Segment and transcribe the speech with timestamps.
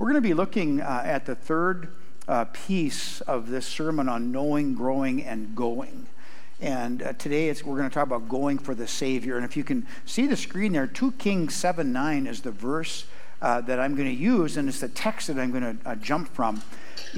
[0.00, 1.88] We're going to be looking uh, at the third
[2.26, 6.06] uh, piece of this sermon on knowing, growing, and going.
[6.58, 9.36] And uh, today we're going to talk about going for the Savior.
[9.36, 13.04] And if you can see the screen there, 2 Kings 7 9 is the verse
[13.42, 15.96] uh, that I'm going to use, and it's the text that I'm going to uh,
[15.96, 16.62] jump from.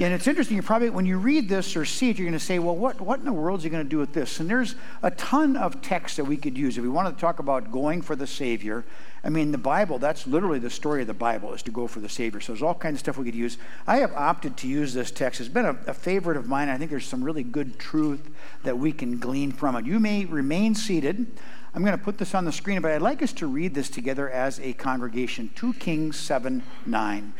[0.01, 2.45] And it's interesting, you probably, when you read this or see it, you're going to
[2.45, 4.41] say, well, what, what in the world is he going to do with this?
[4.41, 6.77] And there's a ton of text that we could use.
[6.77, 8.83] If we wanted to talk about going for the Savior,
[9.25, 12.01] I mean, the Bible, that's literally the story of the Bible, is to go for
[12.01, 12.41] the Savior.
[12.41, 13.57] So there's all kinds of stuff we could use.
[13.87, 15.39] I have opted to use this text.
[15.39, 16.67] It's been a, a favorite of mine.
[16.67, 18.29] I think there's some really good truth
[18.63, 19.85] that we can glean from it.
[19.85, 21.25] You may remain seated.
[21.73, 23.89] I'm going to put this on the screen, but I'd like us to read this
[23.89, 27.33] together as a congregation 2 Kings 7 9.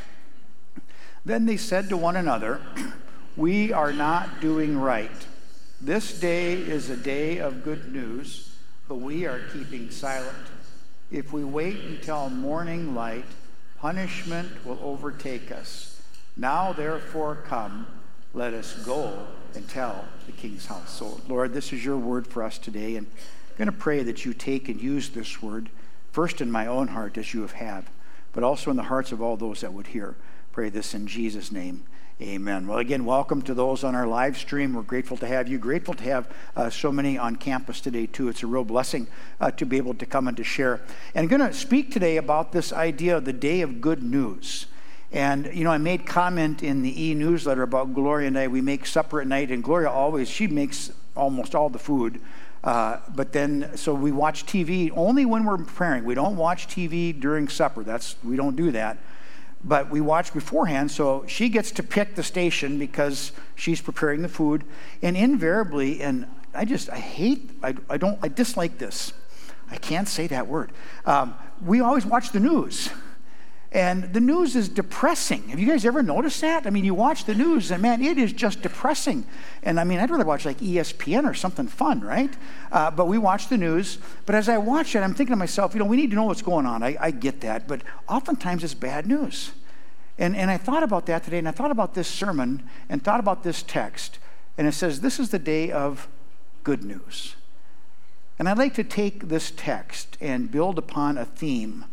[1.25, 2.61] Then they said to one another,
[3.35, 5.11] We are not doing right.
[5.81, 8.55] This day is a day of good news,
[8.87, 10.37] but we are keeping silent.
[11.13, 13.25] If we wait until morning light,
[13.77, 16.01] punishment will overtake us.
[16.35, 17.85] Now, therefore, come,
[18.33, 20.89] let us go and tell the king's house.
[20.89, 24.25] So, Lord, this is your word for us today, and I'm going to pray that
[24.25, 25.69] you take and use this word,
[26.11, 27.91] first in my own heart, as you have,
[28.31, 30.15] but also in the hearts of all those that would hear.
[30.51, 31.83] Pray this in Jesus' name.
[32.21, 32.67] Amen.
[32.67, 34.73] Well, again, welcome to those on our live stream.
[34.73, 35.57] We're grateful to have you.
[35.57, 38.29] Grateful to have uh, so many on campus today, too.
[38.29, 39.07] It's a real blessing
[39.41, 40.79] uh, to be able to come and to share.
[41.15, 44.67] And I'm going to speak today about this idea of the day of good news.
[45.11, 48.47] And, you know, I made comment in the e newsletter about Gloria and I.
[48.47, 52.21] We make supper at night, and Gloria always, she makes almost all the food.
[52.63, 56.03] Uh, but then, so we watch TV only when we're preparing.
[56.03, 57.83] We don't watch TV during supper.
[57.83, 58.99] That's, we don't do that
[59.63, 60.91] but we watch beforehand.
[60.91, 64.63] So she gets to pick the station because she's preparing the food.
[65.01, 69.13] And invariably, and I just, I hate, I, I don't, I dislike this.
[69.71, 70.71] I can't say that word.
[71.05, 72.89] Um, we always watch the news.
[73.73, 75.49] And the news is depressing.
[75.49, 76.67] Have you guys ever noticed that?
[76.67, 79.25] I mean, you watch the news and man, it is just depressing.
[79.63, 82.31] And I mean, I'd rather watch like ESPN or something fun, right?
[82.71, 83.97] Uh, but we watch the news.
[84.27, 86.25] But as I watch it, I'm thinking to myself, you know, we need to know
[86.25, 86.83] what's going on.
[86.83, 87.67] I, I get that.
[87.67, 89.53] But oftentimes it's bad news.
[90.19, 93.19] And, and I thought about that today, and I thought about this sermon and thought
[93.19, 94.19] about this text.
[94.55, 96.07] And it says, This is the day of
[96.63, 97.35] good news.
[98.37, 101.85] And I'd like to take this text and build upon a theme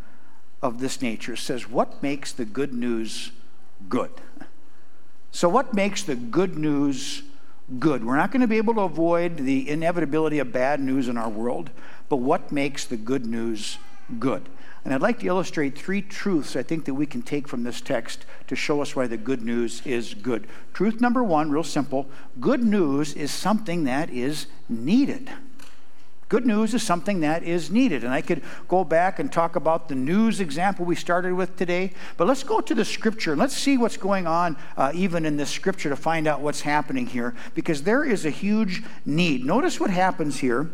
[0.61, 1.35] of this nature.
[1.35, 3.31] Says, What makes the good news
[3.89, 4.11] good?
[5.31, 7.23] So, what makes the good news
[7.79, 8.05] good?
[8.05, 11.29] We're not going to be able to avoid the inevitability of bad news in our
[11.29, 11.69] world,
[12.09, 13.77] but what makes the good news
[14.19, 14.49] good?
[14.83, 17.81] And I'd like to illustrate three truths I think that we can take from this
[17.81, 20.47] text to show us why the good news is good.
[20.73, 25.29] Truth number one, real simple good news is something that is needed.
[26.31, 28.05] Good news is something that is needed.
[28.05, 31.91] And I could go back and talk about the news example we started with today,
[32.15, 35.35] but let's go to the scripture and let's see what's going on uh, even in
[35.35, 39.43] this scripture to find out what's happening here, because there is a huge need.
[39.43, 40.69] Notice what happens here.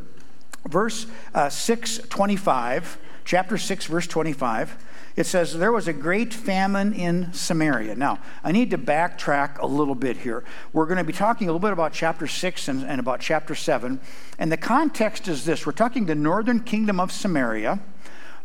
[0.68, 4.78] Verse uh, 625, chapter 6, verse 25
[5.18, 7.96] it says, There was a great famine in Samaria.
[7.96, 10.46] Now, I need to backtrack a little bit here.
[10.72, 13.56] We're going to be talking a little bit about chapter 6 and, and about chapter
[13.56, 14.00] 7.
[14.38, 17.80] And the context is this we're talking the northern kingdom of Samaria.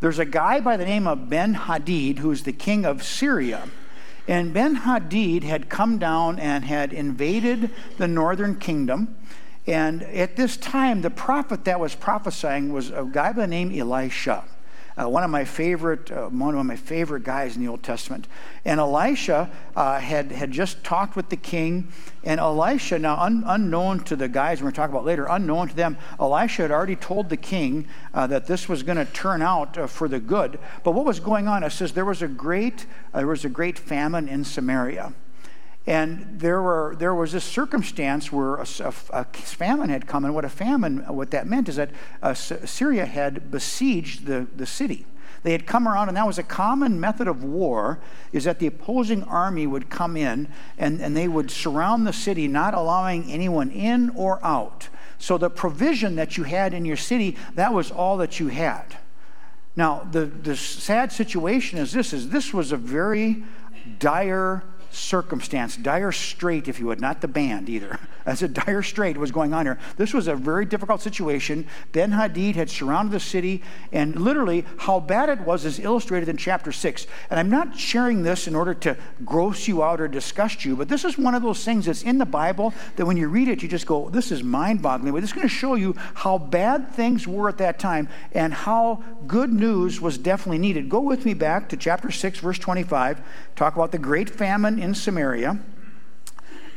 [0.00, 3.68] There's a guy by the name of Ben Hadad, who's the king of Syria.
[4.26, 9.14] And Ben Hadad had come down and had invaded the northern kingdom.
[9.66, 13.78] And at this time, the prophet that was prophesying was a guy by the name
[13.78, 14.44] Elisha
[15.00, 18.26] uh, one of my favorite, uh, one of my favorite guys in the Old Testament.
[18.64, 21.88] And Elisha uh, had, had just talked with the king.
[22.24, 25.68] And Elisha, now un, unknown to the guys we're going to talk about later, unknown
[25.68, 29.42] to them, Elisha had already told the king uh, that this was going to turn
[29.42, 30.58] out uh, for the good.
[30.84, 31.64] But what was going on?
[31.64, 35.14] It says there was a great, uh, there was a great famine in Samaria.
[35.86, 40.34] And there, were, there was this circumstance where a, a, a, famine had come, and
[40.34, 41.90] what a famine, what that meant is that
[42.22, 45.06] uh, Syria had besieged the, the city.
[45.42, 47.98] They had come around, and that was a common method of war,
[48.32, 50.46] is that the opposing army would come in
[50.78, 54.88] and, and they would surround the city, not allowing anyone in or out.
[55.18, 58.96] So the provision that you had in your city, that was all that you had.
[59.74, 63.42] Now, the, the sad situation is this, is this was a very
[63.98, 64.62] dire
[64.92, 67.98] circumstance, dire strait, if you would, not the band either.
[68.26, 69.78] As a dire strait was going on here.
[69.96, 71.66] This was a very difficult situation.
[71.90, 76.36] Ben Hadad had surrounded the city, and literally how bad it was is illustrated in
[76.36, 77.06] chapter 6.
[77.30, 80.88] And I'm not sharing this in order to gross you out or disgust you, but
[80.88, 83.62] this is one of those things that's in the Bible that when you read it,
[83.62, 85.12] you just go, this is mind boggling.
[85.12, 89.02] But it's going to show you how bad things were at that time and how
[89.26, 90.88] good news was definitely needed.
[90.88, 93.20] Go with me back to chapter 6, verse 25,
[93.56, 95.58] talk about the great famine in Samaria.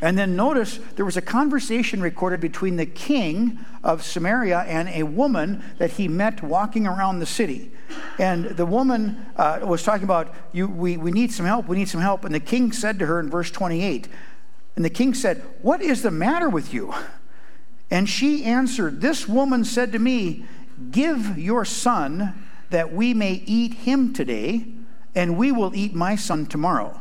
[0.02, 5.04] And then notice there was a conversation recorded between the king of Samaria and a
[5.04, 7.72] woman that he met walking around the city.
[8.20, 11.90] And the woman uh, was talking about, you, we, we need some help, we need
[11.90, 12.26] some help.
[12.26, 14.10] And the king said to her in verse 28,
[14.76, 16.94] and the king said, What is the matter with you?
[17.90, 20.46] And she answered, This woman said to me,
[20.92, 24.68] Give your son that we may eat him today,
[25.14, 27.00] and we will eat my son tomorrow.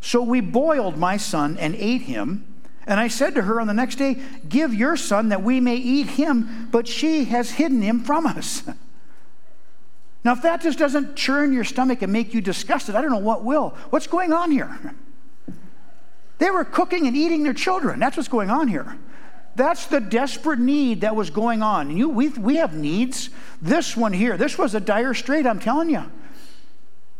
[0.00, 2.52] So we boiled my son and ate him.
[2.86, 5.76] And I said to her on the next day, Give your son that we may
[5.76, 8.62] eat him, but she has hidden him from us.
[10.24, 13.18] now, if that just doesn't churn your stomach and make you disgusted, I don't know
[13.18, 13.70] what will.
[13.90, 14.94] What's going on here?
[16.38, 17.98] They were cooking and eating their children.
[17.98, 18.98] That's what's going on here.
[19.54, 21.96] That's the desperate need that was going on.
[21.96, 23.30] You, we, we have needs.
[23.62, 26.04] This one here, this was a dire strait, I'm telling you.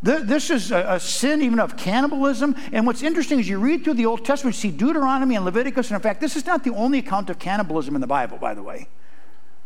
[0.02, 2.54] This is a, sin even of cannibalism.
[2.72, 5.90] And what's interesting is you read through the Old Testament, you see Deuteronomy and Leviticus.
[5.90, 8.54] And in fact, this is not the only account of cannibalism in the Bible, by
[8.54, 8.88] the way.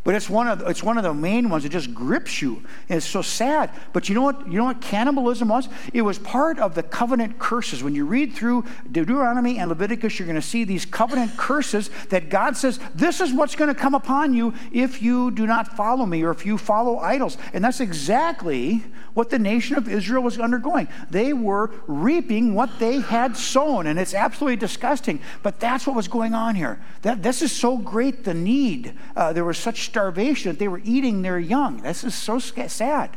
[0.03, 2.63] But it's one of it's one of the main ones that just grips you.
[2.89, 3.71] And it's so sad.
[3.93, 4.47] But you know what?
[4.47, 5.69] You know what cannibalism was?
[5.93, 7.83] It was part of the covenant curses.
[7.83, 12.31] When you read through Deuteronomy and Leviticus, you're going to see these covenant curses that
[12.31, 16.07] God says, "This is what's going to come upon you if you do not follow
[16.07, 18.83] me or if you follow idols." And that's exactly
[19.13, 20.89] what the nation of Israel was undergoing.
[21.11, 25.21] They were reaping what they had sown, and it's absolutely disgusting.
[25.43, 26.81] But that's what was going on here.
[27.03, 28.95] That this is so great the need.
[29.15, 31.83] Uh, there was such starvation that they were eating their young.
[31.83, 33.17] This is so sad.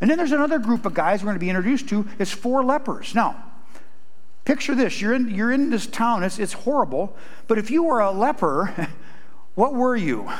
[0.00, 2.06] And then there's another group of guys we're going to be introduced to.
[2.18, 3.14] It's four lepers.
[3.14, 3.42] Now,
[4.44, 7.16] picture this you're in, you're in this town, it's, it's horrible,
[7.46, 8.88] but if you were a leper,
[9.54, 10.30] what were you?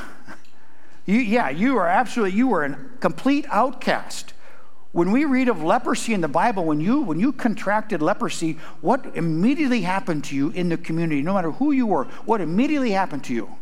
[1.06, 1.18] you?
[1.18, 4.34] Yeah, you are absolutely, you were a complete outcast.
[4.92, 9.16] When we read of leprosy in the Bible, when you, when you contracted leprosy, what
[9.16, 13.24] immediately happened to you in the community, no matter who you were, what immediately happened
[13.24, 13.56] to you?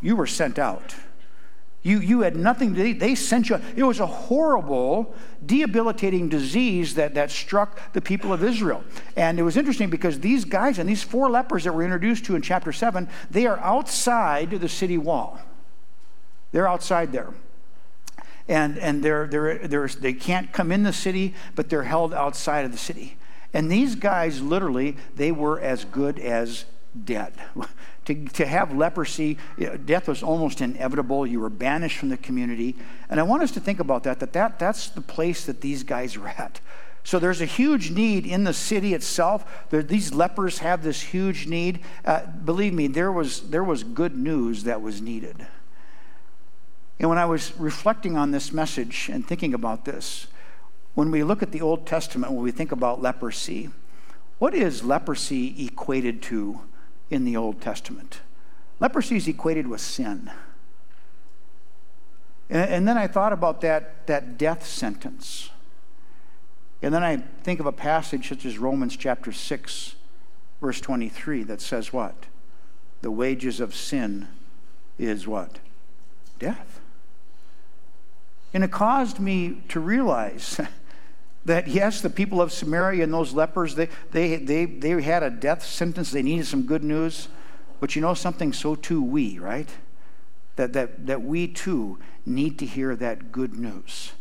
[0.00, 0.94] You were sent out.
[1.82, 3.00] You, you had nothing to eat.
[3.00, 3.58] They sent you.
[3.74, 5.14] It was a horrible,
[5.44, 8.84] debilitating disease that, that struck the people of Israel.
[9.16, 12.36] And it was interesting because these guys and these four lepers that we're introduced to
[12.36, 15.40] in chapter 7, they are outside the city wall.
[16.52, 17.32] They're outside there.
[18.46, 22.66] And, and they're, they're, they're, they can't come in the city, but they're held outside
[22.66, 23.16] of the city.
[23.54, 26.66] And these guys, literally, they were as good as
[27.04, 27.34] dead.
[28.06, 29.36] To, to have leprosy,
[29.84, 31.26] death was almost inevitable.
[31.26, 32.74] You were banished from the community.
[33.08, 35.84] And I want us to think about that, that, that that's the place that these
[35.84, 36.60] guys were at.
[37.04, 39.68] So there's a huge need in the city itself.
[39.70, 41.80] There, these lepers have this huge need.
[42.04, 45.46] Uh, believe me, there was, there was good news that was needed.
[46.98, 50.26] And when I was reflecting on this message and thinking about this,
[50.94, 53.70] when we look at the Old Testament, when we think about leprosy,
[54.38, 56.60] what is leprosy equated to
[57.10, 58.20] in the Old Testament.
[58.78, 60.30] Leprosy is equated with sin.
[62.48, 65.50] And, and then I thought about that, that death sentence.
[66.82, 69.94] And then I think of a passage such as Romans chapter 6,
[70.60, 72.26] verse 23, that says what?
[73.02, 74.28] The wages of sin
[74.98, 75.58] is what?
[76.38, 76.80] Death.
[78.52, 80.60] And it caused me to realize
[81.44, 85.30] that yes, the people of Samaria and those lepers, they, they, they, they had a
[85.30, 86.10] death sentence.
[86.10, 87.28] They needed some good news.
[87.80, 88.52] But you know something?
[88.52, 89.68] So too we, right?
[90.56, 94.12] That, that, that we too need to hear that good news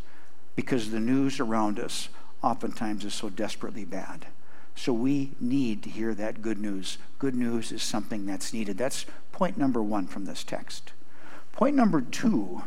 [0.56, 2.10] because the news around us
[2.42, 4.28] oftentimes is so desperately bad.
[4.76, 6.98] So we need to hear that good news.
[7.18, 8.78] Good news is something that's needed.
[8.78, 10.94] That's point number one from this text.
[11.52, 12.64] Point number two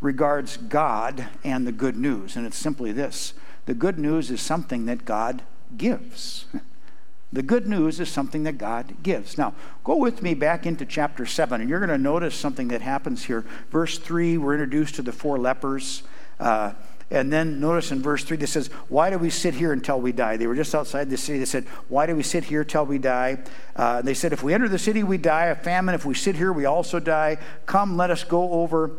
[0.00, 3.34] regards God and the good news, and it's simply this
[3.70, 5.42] the good news is something that God
[5.76, 6.46] gives.
[7.32, 9.38] The good news is something that God gives.
[9.38, 12.80] Now, go with me back into chapter 7, and you're going to notice something that
[12.80, 13.44] happens here.
[13.70, 16.02] Verse 3, we're introduced to the four lepers.
[16.40, 16.72] Uh,
[17.08, 20.10] and then notice in verse 3, it says, Why do we sit here until we
[20.10, 20.38] die?
[20.38, 21.38] They were just outside the city.
[21.38, 23.38] They said, Why do we sit here till we die?
[23.76, 25.46] Uh, they said, If we enter the city, we die.
[25.46, 25.94] of famine.
[25.94, 27.38] If we sit here, we also die.
[27.64, 28.90] Come, let us go over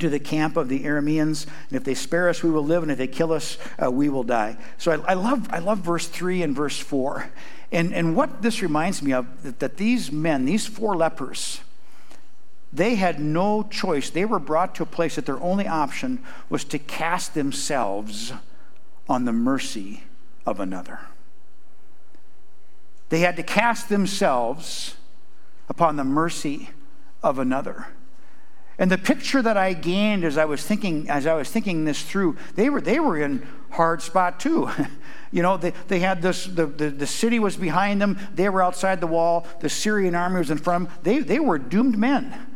[0.00, 1.46] to the camp of the Arameans.
[1.68, 4.08] And if they spare us, we will live, and if they kill us, uh, we
[4.08, 4.56] will die.
[4.76, 7.30] So I, I, love, I love verse 3 and verse 4.
[7.70, 11.60] And, and what this reminds me of, that, that these men, these four lepers,
[12.72, 14.10] they had no choice.
[14.10, 18.32] They were brought to a place that their only option was to cast themselves
[19.08, 20.04] on the mercy
[20.46, 21.00] of another.
[23.08, 24.96] They had to cast themselves
[25.68, 26.70] upon the mercy
[27.22, 27.88] of another.
[28.78, 32.02] And the picture that I gained as I was thinking, as I was thinking this
[32.02, 34.70] through, they were, they were in hard spot too.
[35.32, 38.62] you know, they, they had this, the, the, the city was behind them, they were
[38.62, 41.00] outside the wall, the Syrian army was in front of them.
[41.02, 42.46] They, they were doomed men.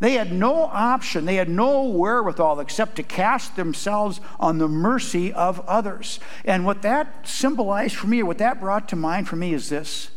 [0.00, 5.32] They had no option, they had no wherewithal except to cast themselves on the mercy
[5.32, 6.20] of others.
[6.44, 9.70] And what that symbolized for me, or what that brought to mind for me, is
[9.70, 10.12] this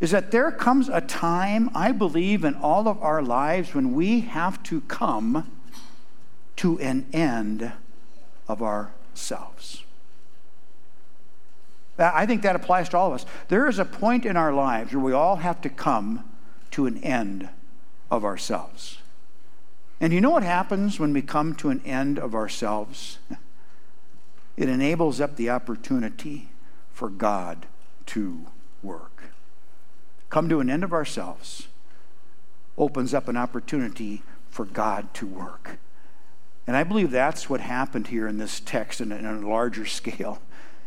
[0.00, 4.20] is that there comes a time, I believe, in all of our lives when we
[4.20, 5.50] have to come
[6.56, 7.72] to an end
[8.48, 9.84] of ourselves.
[11.98, 13.26] I think that applies to all of us.
[13.48, 16.28] There is a point in our lives where we all have to come
[16.72, 17.48] to an end
[18.10, 18.98] of ourselves.
[19.98, 23.18] And you know what happens when we come to an end of ourselves?
[24.58, 26.50] It enables up the opportunity
[26.92, 27.64] for God
[28.06, 28.46] to
[28.82, 29.15] work.
[30.36, 31.68] Come to an end of ourselves
[32.76, 35.78] opens up an opportunity for God to work.
[36.66, 40.42] And I believe that's what happened here in this text in a larger scale.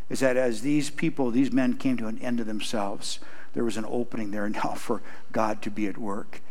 [0.07, 3.17] Is that as these people, these men came to an end of themselves,
[3.55, 5.01] there was an opening there now for
[5.31, 6.43] God to be at work.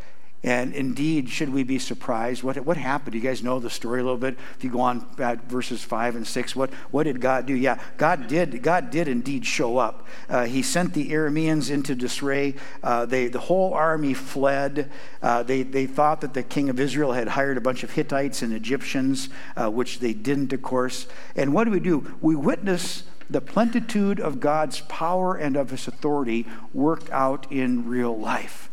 [0.45, 2.45] And indeed, should we be surprised?
[2.45, 3.17] What, what happened?
[3.17, 4.39] You guys know the story a little bit.
[4.57, 5.05] If you go on
[5.49, 7.55] verses five and six, what, what did God do?
[7.55, 8.63] Yeah, God did.
[8.63, 10.07] God did indeed show up.
[10.29, 12.55] Uh, he sent the Arameans into disarray.
[12.85, 14.91] Uh, they, the whole army fled.
[15.21, 18.41] Uh, they, they thought that the king of Israel had hired a bunch of Hittites
[18.41, 21.09] and Egyptians, uh, which they didn't, of course.
[21.35, 22.17] And what do we do?
[22.21, 28.17] We witness the plenitude of God's power and of His authority worked out in real
[28.17, 28.68] life.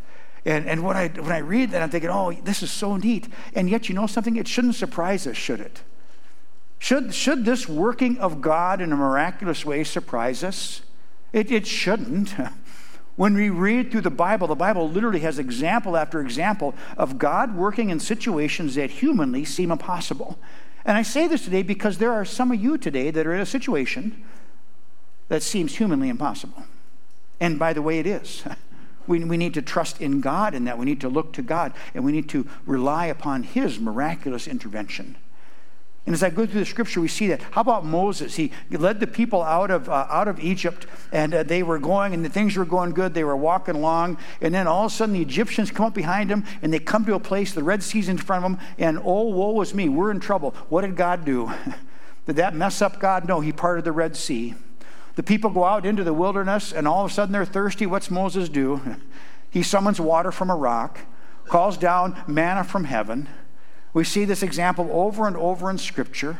[0.45, 3.27] And, and when, I, when I read that, I'm thinking, oh, this is so neat.
[3.55, 4.35] And yet, you know something?
[4.35, 5.81] It shouldn't surprise us, should it?
[6.77, 10.81] Should, should this working of God in a miraculous way surprise us?
[11.33, 12.35] It, it shouldn't.
[13.15, 17.55] When we read through the Bible, the Bible literally has example after example of God
[17.55, 20.37] working in situations that humanly seem impossible.
[20.83, 23.39] And I say this today because there are some of you today that are in
[23.39, 24.23] a situation
[25.29, 26.65] that seems humanly impossible.
[27.39, 28.43] And by the way, it is.
[29.07, 30.77] We, we need to trust in God in that.
[30.77, 35.15] We need to look to God and we need to rely upon His miraculous intervention.
[36.05, 37.41] And as I go through the scripture, we see that.
[37.41, 38.35] How about Moses?
[38.35, 42.13] He led the people out of, uh, out of Egypt, and uh, they were going,
[42.13, 43.15] and the things were going good.
[43.15, 46.29] They were walking along, and then all of a sudden the Egyptians come up behind
[46.29, 48.99] them, and they come to a place, the Red Sea's in front of them, and
[49.03, 50.51] oh, woe is me, we're in trouble.
[50.69, 51.51] What did God do?
[52.27, 53.27] did that mess up God?
[53.27, 54.53] No, He parted the Red Sea.
[55.15, 57.85] The people go out into the wilderness and all of a sudden they're thirsty.
[57.85, 58.81] What's Moses do?
[59.49, 60.99] He summons water from a rock,
[61.45, 63.29] calls down manna from heaven.
[63.93, 66.39] We see this example over and over in Scripture.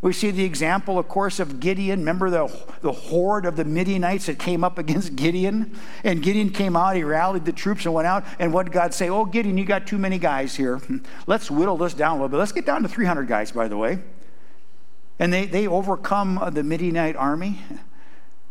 [0.00, 1.98] We see the example, of course, of Gideon.
[1.98, 2.46] Remember the,
[2.80, 5.78] the horde of the Midianites that came up against Gideon?
[6.02, 8.24] And Gideon came out, he rallied the troops and went out.
[8.38, 9.10] And what did God say?
[9.10, 10.80] Oh, Gideon, you got too many guys here.
[11.26, 12.38] Let's whittle this down a little bit.
[12.38, 13.98] Let's get down to 300 guys, by the way.
[15.18, 17.58] And they, they overcome the Midianite army.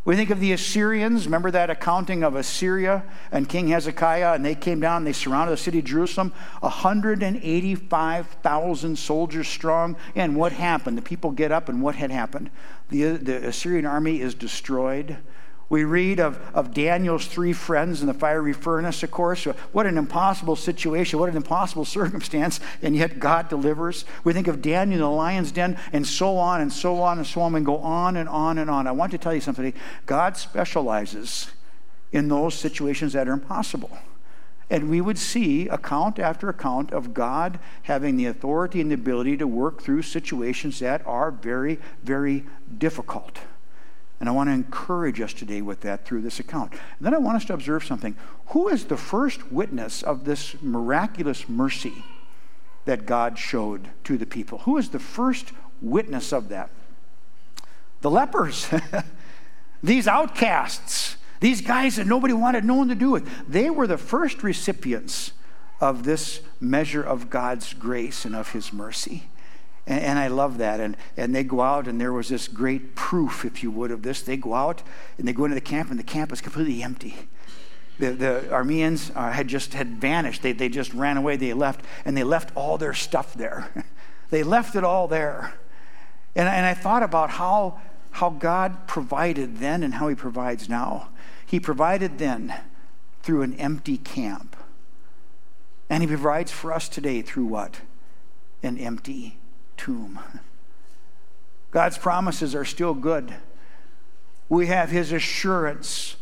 [0.06, 1.26] We think of the Assyrians.
[1.26, 5.54] Remember that accounting of Assyria and King Hezekiah, and they came down and they surrounded
[5.54, 9.96] the city of Jerusalem, 185,000 soldiers strong.
[10.16, 10.96] And what happened?
[10.96, 12.52] The people get up, and what had happened?
[12.90, 15.18] The, the Assyrian army is destroyed.
[15.67, 19.45] We read of, of Daniel's three friends in the fiery furnace, of course.
[19.45, 24.05] What an impossible situation, what an impossible circumstance, and yet God delivers.
[24.24, 27.25] We think of Daniel in the lion's den, and so on and so on and
[27.25, 28.86] so on, and go on and on and on.
[28.86, 29.74] I want to tell you something.
[30.05, 31.50] God specializes
[32.12, 33.98] in those situations that are impossible.
[34.69, 39.38] And we would see account after account of God having the authority and the ability
[39.38, 42.45] to work through situations that are very, very
[42.77, 43.39] difficult.
[44.25, 46.72] And I want to encourage us today with that through this account.
[46.72, 48.15] And then I want us to observe something.
[48.48, 52.03] Who is the first witness of this miraculous mercy
[52.86, 54.58] that God showed to the people?
[54.65, 56.72] Who is the first witness of that?
[58.01, 58.67] The lepers,
[59.84, 63.29] these outcasts, these guys that nobody wanted no one to do with.
[63.48, 65.34] They were the first recipients
[65.79, 69.25] of this measure of God's grace and of his mercy.
[69.88, 70.80] And, and, I love that.
[70.80, 74.01] And, and they go out, and there was this great proof, if you would, of
[74.01, 74.22] this.
[74.22, 74.82] They go out
[75.18, 77.15] and they go into the camp, and the camp is completely empty.
[78.00, 80.42] The, the Arameans uh, had just had vanished.
[80.42, 81.38] They, they just ran away.
[81.38, 83.72] They left, and they left all their stuff there.
[84.32, 85.54] They left it all there.
[86.36, 91.10] And, and I thought about how, how God provided then and how He provides now.
[91.46, 92.54] He provided then
[93.22, 94.56] through an empty camp.
[95.92, 97.82] And He provides for us today through what?
[98.63, 99.38] An empty
[99.77, 100.20] tomb.
[101.72, 103.34] God's promises are still good.
[104.48, 106.15] We have His assurance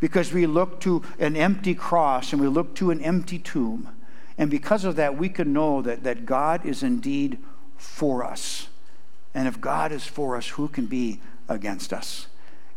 [0.00, 3.88] because we look to an empty cross and we look to an empty tomb.
[4.38, 7.38] And because of that, we can know that, that God is indeed
[7.76, 8.68] for us.
[9.34, 12.26] And if God is for us, who can be against us?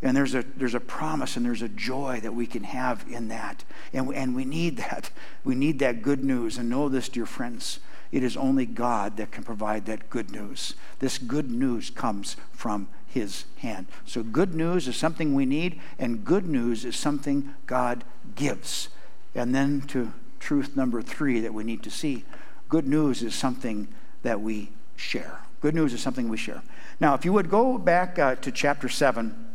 [0.01, 3.27] And there's a, there's a promise and there's a joy that we can have in
[3.29, 3.65] that.
[3.91, 5.09] And, and we need that.
[5.43, 6.57] We need that good news.
[6.57, 7.79] And know this, dear friends,
[8.12, 10.75] it is only God that can provide that good news.
[11.00, 13.88] This good news comes from His hand.
[14.06, 18.04] So, good news is something we need, and good news is something God
[18.36, 18.89] gives.
[19.36, 22.24] And then to truth number three that we need to see
[22.68, 23.88] good news is something
[24.24, 25.42] that we share.
[25.62, 26.62] Good news is something we share.
[27.00, 29.49] Now, if you would go back uh, to chapter 7,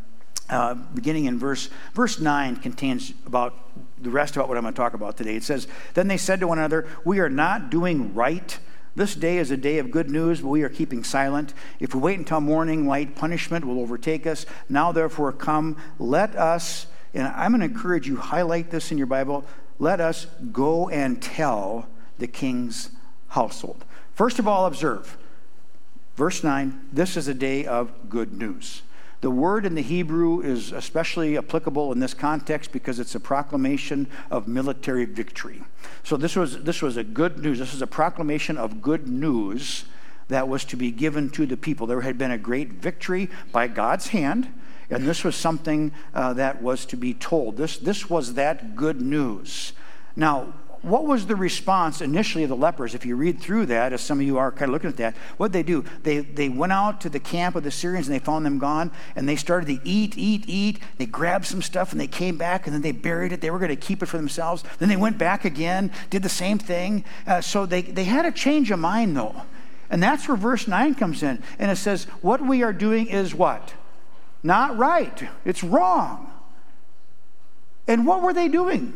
[0.50, 3.54] uh, beginning in verse verse 9 contains about
[4.00, 5.36] the rest about what i'm going to talk about today.
[5.36, 8.58] It says then they said to one another we are not doing right.
[8.96, 11.54] This day is a day of good news but we are keeping silent.
[11.80, 14.44] If we wait until morning light punishment will overtake us.
[14.68, 19.06] Now therefore come let us and i'm going to encourage you highlight this in your
[19.06, 19.46] bible.
[19.78, 22.90] Let us go and tell the king's
[23.28, 23.84] household.
[24.12, 25.16] First of all observe
[26.16, 28.82] verse 9 this is a day of good news
[29.24, 34.06] the word in the Hebrew is especially applicable in this context because it's a proclamation
[34.30, 35.62] of military victory.
[36.02, 37.58] So this was, this was a good news.
[37.58, 39.86] This is a proclamation of good news
[40.28, 41.86] that was to be given to the people.
[41.86, 44.52] There had been a great victory by God's hand,
[44.90, 47.56] and this was something uh, that was to be told.
[47.56, 49.72] This, this was that good news.
[50.16, 50.52] Now,
[50.84, 52.94] what was the response initially of the lepers?
[52.94, 55.16] If you read through that, as some of you are kind of looking at that,
[55.36, 55.84] what did they do?
[56.02, 58.90] They, they went out to the camp of the Syrians and they found them gone,
[59.16, 60.80] and they started to eat, eat, eat.
[60.98, 63.40] They grabbed some stuff and they came back and then they buried it.
[63.40, 64.64] They were going to keep it for themselves.
[64.78, 67.04] Then they went back again, did the same thing.
[67.26, 69.42] Uh, so they, they had a change of mind, though.
[69.90, 71.42] And that's where verse 9 comes in.
[71.58, 73.74] And it says, What we are doing is what?
[74.42, 75.28] Not right.
[75.44, 76.32] It's wrong.
[77.86, 78.94] And what were they doing?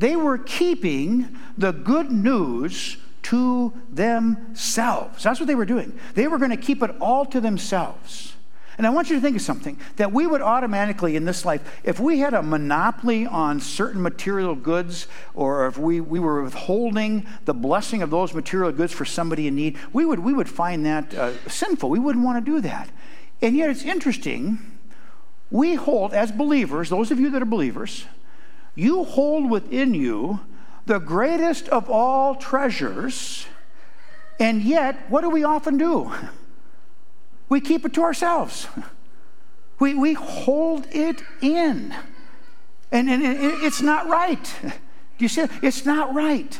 [0.00, 5.22] They were keeping the good news to themselves.
[5.22, 5.92] That's what they were doing.
[6.14, 8.32] They were going to keep it all to themselves.
[8.78, 11.82] And I want you to think of something that we would automatically in this life,
[11.84, 17.26] if we had a monopoly on certain material goods, or if we, we were withholding
[17.44, 20.86] the blessing of those material goods for somebody in need, we would, we would find
[20.86, 21.90] that uh, sinful.
[21.90, 22.88] We wouldn't want to do that.
[23.42, 24.58] And yet it's interesting.
[25.50, 28.06] We hold, as believers, those of you that are believers,
[28.74, 30.40] you hold within you
[30.86, 33.46] the greatest of all treasures,
[34.38, 36.12] and yet, what do we often do?
[37.48, 38.66] We keep it to ourselves.
[39.78, 41.94] We, we hold it in.
[42.92, 44.54] And, and it's not right.
[44.62, 44.70] Do
[45.24, 45.46] you see?
[45.62, 46.58] It's not right.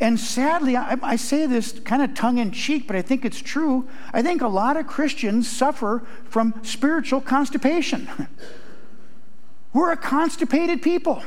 [0.00, 3.40] And sadly, I, I say this kind of tongue in cheek, but I think it's
[3.40, 3.88] true.
[4.12, 8.08] I think a lot of Christians suffer from spiritual constipation.
[9.74, 11.22] We're a constipated people.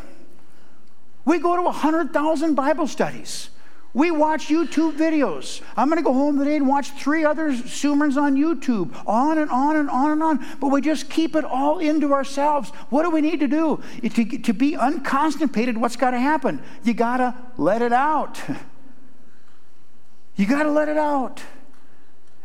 [1.26, 3.50] We go to 100,000 Bible studies.
[3.94, 5.62] We watch YouTube videos.
[5.76, 9.52] I'm going to go home today and watch three other sermons on YouTube, on and
[9.52, 10.46] on and on and on.
[10.62, 12.70] But we just keep it all into ourselves.
[12.90, 13.82] What do we need to do?
[14.02, 16.62] To, to be unconstipated, what's got to happen?
[16.84, 18.42] You got to let it out.
[20.38, 21.42] You got to let it out.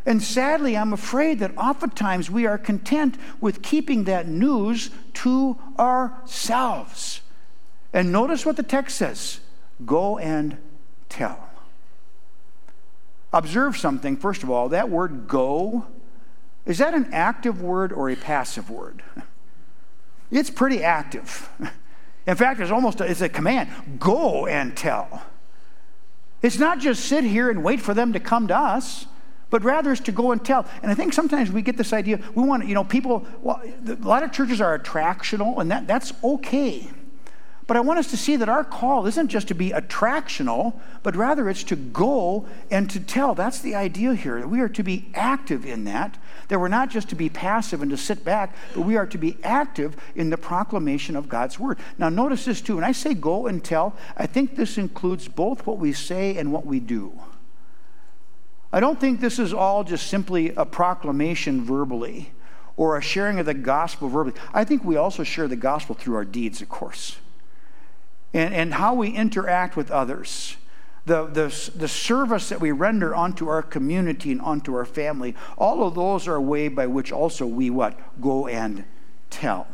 [0.04, 7.20] And sadly, I'm afraid that oftentimes we are content with keeping that news to ourselves.
[7.92, 9.40] And notice what the text says
[9.84, 10.56] go and
[11.08, 11.48] tell.
[13.32, 15.86] Observe something, first of all, that word go,
[16.66, 19.02] is that an active word or a passive word?
[20.34, 21.50] It's pretty active.
[22.26, 25.22] In fact, it's almost a, it's a command go and tell.
[26.40, 29.04] It's not just sit here and wait for them to come to us,
[29.52, 30.66] but rather is to go and tell.
[30.82, 33.94] And I think sometimes we get this idea we want, you know, people, well, a
[33.96, 36.88] lot of churches are attractional, and that, that's okay.
[37.66, 41.14] But I want us to see that our call isn't just to be attractional, but
[41.14, 43.34] rather it's to go and to tell.
[43.34, 44.40] That's the idea here.
[44.40, 46.16] That we are to be active in that.
[46.48, 49.18] That we're not just to be passive and to sit back, but we are to
[49.18, 51.78] be active in the proclamation of God's word.
[51.98, 52.76] Now, notice this too.
[52.76, 56.52] When I say go and tell, I think this includes both what we say and
[56.52, 57.12] what we do.
[58.72, 62.32] I don't think this is all just simply a proclamation verbally
[62.76, 64.36] or a sharing of the gospel verbally.
[64.54, 67.16] I think we also share the gospel through our deeds, of course
[68.34, 70.56] and, and how we interact with others.
[71.04, 75.86] the, the, the service that we render onto our community and onto our family, all
[75.86, 77.98] of those are a way by which also we what?
[78.20, 78.84] Go and
[79.30, 79.66] tell.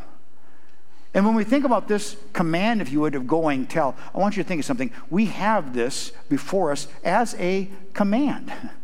[1.15, 4.37] And when we think about this command, if you would, of going tell, I want
[4.37, 4.91] you to think of something.
[5.11, 8.53] We have this before us as a command.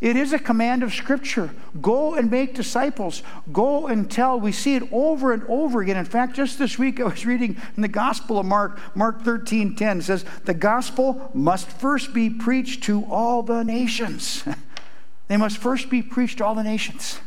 [0.00, 1.50] It is a command of Scripture.
[1.80, 3.22] Go and make disciples.
[3.52, 4.38] Go and tell.
[4.38, 5.96] We see it over and over again.
[5.96, 9.76] In fact, just this week I was reading in the Gospel of Mark, Mark 13
[9.76, 14.44] 10 says, The gospel must first be preached to all the nations.
[15.28, 17.20] they must first be preached to all the nations.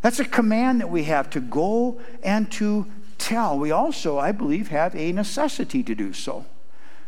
[0.00, 2.86] That's a command that we have to go and to
[3.18, 3.58] tell.
[3.58, 6.46] We also, I believe, have a necessity to do so.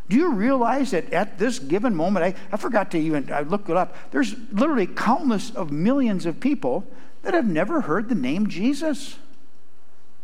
[0.09, 3.69] Do you realize that at this given moment, I, I forgot to even, I looked
[3.69, 6.87] it up, there's literally countless of millions of people
[7.23, 9.17] that have never heard the name Jesus.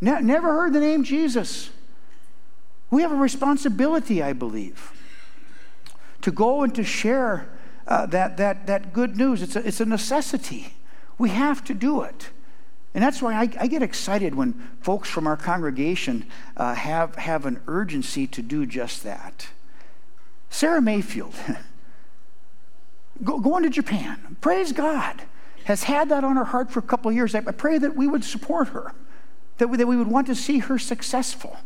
[0.01, 1.69] Ne- never heard the name Jesus.
[2.89, 4.91] We have a responsibility, I believe,
[6.21, 7.47] to go and to share
[7.87, 9.43] uh, that, that, that good news.
[9.43, 10.73] It's a, it's a necessity.
[11.19, 12.29] We have to do it.
[12.95, 17.45] And that's why I, I, get excited when folks from our congregation uh, have, have
[17.45, 19.49] an urgency to do just that.
[20.55, 21.33] Sarah Mayfield,
[23.25, 25.23] go, going to Japan, praise God,
[25.65, 27.35] has had that on her heart for a couple of years.
[27.35, 28.93] I, I pray that we would support her,
[29.57, 31.57] that we, that we would want to see her successful.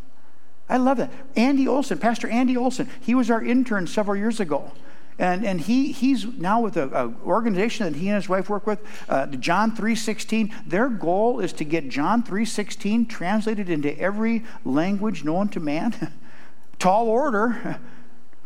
[0.68, 1.12] I love that.
[1.36, 4.72] Andy Olson, Pastor Andy Olson, he was our intern several years ago.
[5.20, 8.80] And, and he, he's now with an organization that he and his wife work with,
[9.08, 10.66] uh, John 3.16.
[10.66, 16.12] Their goal is to get John 3.16 translated into every language known to man.
[16.80, 17.80] Tall order.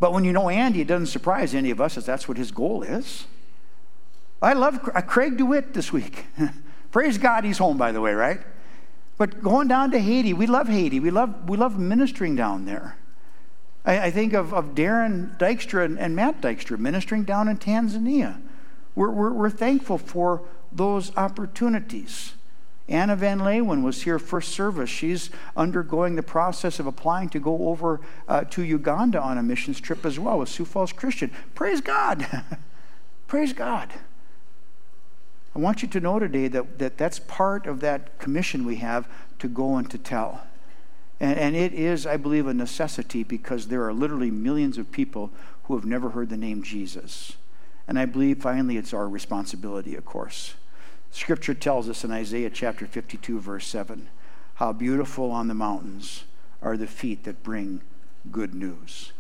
[0.04, 2.52] But when you know Andy, it doesn't surprise any of us as that's what his
[2.52, 3.24] goal is.
[4.42, 6.26] I love uh, Craig DeWitt this week.
[6.92, 8.42] Praise God, he's home, by the way, right?
[9.18, 11.00] But going down to Haiti, we love Haiti.
[11.00, 12.98] We love, we love ministering down there.
[13.86, 18.42] I, I think of, of Darren Dykstra and, and, Matt Dykstra ministering down in Tanzania.
[18.96, 22.34] We're, we're, we're thankful for those opportunities.
[22.90, 24.90] Anna Van Leeuwen was here first service.
[24.90, 29.80] She's undergoing the process of applying to go over uh, to Uganda on a missions
[29.80, 31.32] trip as well with Sioux Falls Christian.
[31.56, 32.28] Praise God.
[33.28, 33.90] Praise God.
[35.56, 39.08] I want you to know today that, that that's part of that commission we have
[39.40, 40.42] to go and to tell.
[41.20, 45.32] And, and it is, I believe, a necessity because there are literally millions of people
[45.64, 47.34] who have never heard the name Jesus.
[47.88, 50.56] And I believe finally it's our responsibility, of course.
[51.14, 54.10] Scripture tells us in Isaiah chapter 52, verse 7,
[54.56, 56.24] how beautiful on the mountains
[56.60, 57.82] are the feet that bring
[58.32, 59.14] good news.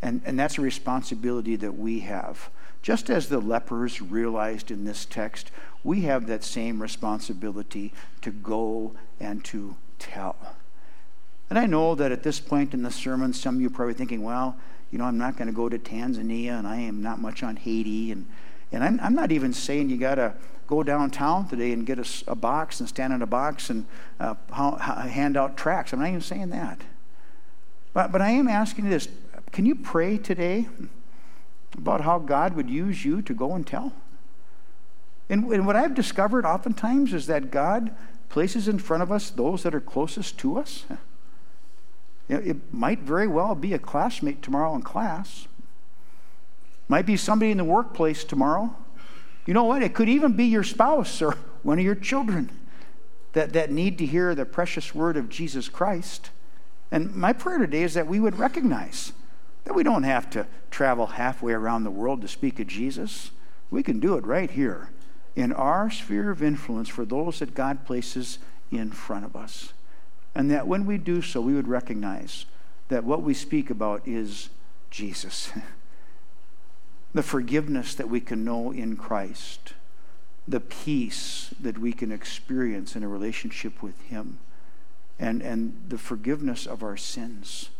[0.00, 2.48] And, and that's a responsibility that we have.
[2.80, 5.50] Just as the lepers realized in this text,
[5.84, 10.36] we have that same responsibility to go and to tell.
[11.50, 13.92] And I know that at this point in the sermon, some of you are probably
[13.92, 14.56] thinking, well,
[14.90, 17.56] you know, I'm not going to go to Tanzania and I am not much on
[17.56, 18.12] Haiti.
[18.12, 18.26] And,
[18.72, 20.34] and I'm, I'm not even saying you got to
[20.66, 23.86] go downtown today and get a, a box and stand in a box and
[24.20, 25.92] uh, hand out tracts.
[25.92, 26.80] I'm not even saying that.
[27.94, 29.08] But, but I am asking you this
[29.50, 30.68] can you pray today
[31.76, 33.92] about how God would use you to go and tell?
[35.30, 37.94] And, and what I've discovered oftentimes is that God
[38.28, 40.84] places in front of us those that are closest to us.
[42.28, 45.48] It might very well be a classmate tomorrow in class.
[46.88, 48.74] Might be somebody in the workplace tomorrow.
[49.46, 49.82] You know what?
[49.82, 52.50] It could even be your spouse or one of your children
[53.32, 56.30] that, that need to hear the precious word of Jesus Christ.
[56.90, 59.12] And my prayer today is that we would recognize
[59.64, 63.30] that we don't have to travel halfway around the world to speak of Jesus.
[63.70, 64.90] We can do it right here
[65.36, 68.38] in our sphere of influence for those that God places
[68.70, 69.72] in front of us.
[70.34, 72.46] And that when we do so, we would recognize
[72.88, 74.48] that what we speak about is
[74.90, 75.52] Jesus.
[77.14, 79.74] the forgiveness that we can know in Christ,
[80.46, 84.38] the peace that we can experience in a relationship with Him,
[85.18, 87.70] and, and the forgiveness of our sins,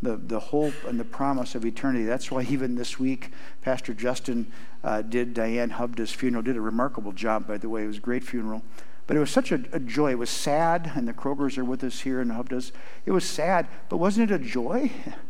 [0.00, 2.04] the, the hope and the promise of eternity.
[2.04, 4.52] That's why even this week, Pastor Justin
[4.84, 7.84] uh, did Diane Hubda's funeral, did a remarkable job, by the way.
[7.84, 8.62] It was a great funeral.
[9.06, 10.12] But it was such a, a, joy.
[10.12, 12.72] It was sad, and the Krogers are with us here in Hubdas.
[13.04, 14.90] It was sad, but wasn't it a joy?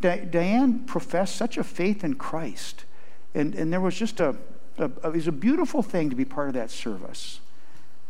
[0.00, 2.84] Diane professed such a faith in Christ.
[3.34, 4.36] And, and there was just a,
[4.78, 7.40] a, it was a beautiful thing to be part of that service.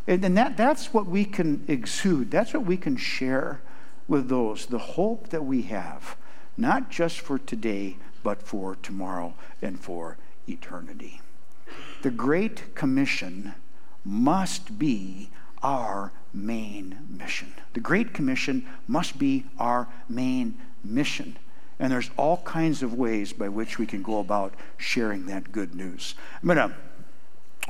[0.06, 3.60] And, and that, that's what we can exude, that's what we can share
[4.08, 6.16] with those the hope that we have,
[6.56, 10.16] not just for today, but for tomorrow and for
[10.48, 11.20] eternity.
[12.02, 13.54] The Great Commission
[14.04, 15.30] must be
[15.62, 17.52] our main mission.
[17.72, 21.36] The Great Commission must be our main mission.
[21.78, 25.74] And there's all kinds of ways by which we can go about sharing that good
[25.74, 26.14] news.
[26.42, 26.74] I'm going to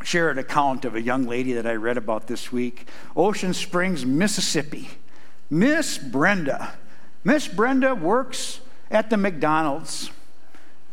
[0.04, 4.06] share an account of a young lady that I read about this week Ocean Springs,
[4.06, 4.88] Mississippi.
[5.50, 6.74] Miss Brenda.
[7.24, 10.10] Miss Brenda works at the McDonald's.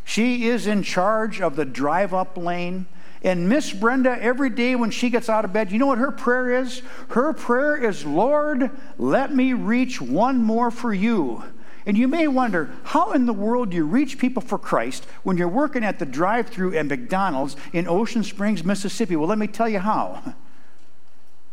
[0.03, 2.85] She is in charge of the drive up lane.
[3.23, 6.11] And Miss Brenda, every day when she gets out of bed, you know what her
[6.11, 6.81] prayer is?
[7.09, 11.43] Her prayer is, Lord, let me reach one more for you.
[11.85, 15.37] And you may wonder, how in the world do you reach people for Christ when
[15.37, 19.15] you're working at the drive through at McDonald's in Ocean Springs, Mississippi?
[19.15, 20.35] Well, let me tell you how.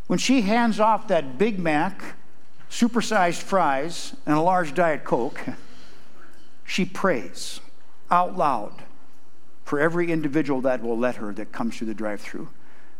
[0.06, 2.16] When she hands off that Big Mac,
[2.70, 5.40] supersized fries, and a large Diet Coke,
[6.64, 7.60] she prays
[8.10, 8.72] out loud
[9.64, 12.48] for every individual that will let her that comes through the drive through.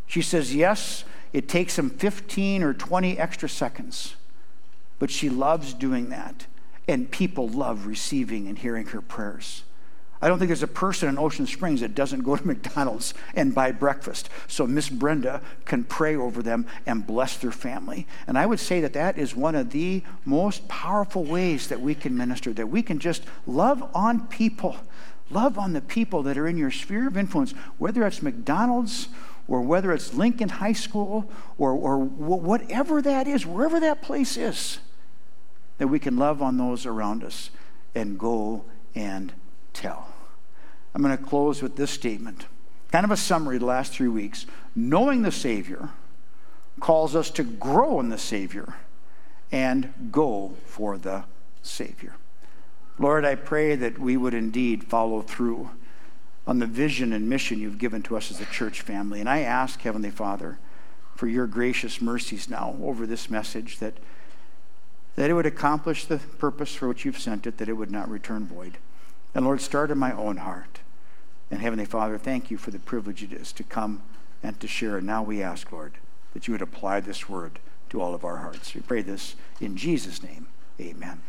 [0.07, 4.17] She says, Yes, it takes them 15 or 20 extra seconds,
[4.99, 6.47] but she loves doing that
[6.91, 9.63] and people love receiving and hearing her prayers.
[10.23, 13.55] I don't think there's a person in Ocean Springs that doesn't go to McDonald's and
[13.55, 14.29] buy breakfast.
[14.49, 18.07] So Miss Brenda can pray over them and bless their family.
[18.27, 21.95] And I would say that that is one of the most powerful ways that we
[21.95, 24.77] can minister, that we can just love on people.
[25.31, 29.09] Love on the people that are in your sphere of influence, whether it's McDonald's
[29.49, 34.81] or whether it's Lincoln High School or, or whatever that is, wherever that place is
[35.81, 37.49] that we can love on those around us
[37.95, 38.63] and go
[38.95, 39.33] and
[39.73, 40.09] tell.
[40.95, 42.45] I'm going to close with this statement.
[42.93, 44.45] Kind of a summary of the last three weeks.
[44.77, 45.89] Knowing the Savior
[46.81, 48.75] calls us to grow in the Savior
[49.51, 51.25] and go for the
[51.63, 52.13] Savior.
[52.99, 55.71] Lord, I pray that we would indeed follow through
[56.47, 59.19] on the vision and mission you've given to us as a church family.
[59.21, 60.59] And I ask, Heavenly Father,
[61.17, 63.95] for your gracious mercies now over this message that
[65.21, 68.09] that it would accomplish the purpose for which you've sent it, that it would not
[68.09, 68.79] return void.
[69.35, 70.79] And Lord, start in my own heart.
[71.51, 74.01] And Heavenly Father, thank you for the privilege it is to come
[74.43, 74.97] and to share.
[74.97, 75.99] And now we ask, Lord,
[76.33, 77.59] that you would apply this word
[77.91, 78.75] to all of our hearts.
[78.75, 80.47] We pray this in Jesus' name.
[80.81, 81.21] Amen.